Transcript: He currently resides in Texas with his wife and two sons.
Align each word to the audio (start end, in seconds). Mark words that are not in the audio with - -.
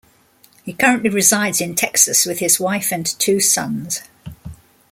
He 0.63 0.73
currently 0.73 1.11
resides 1.11 1.61
in 1.61 1.75
Texas 1.75 2.25
with 2.25 2.39
his 2.39 2.59
wife 2.59 2.91
and 2.91 3.05
two 3.05 3.39
sons. 3.39 4.01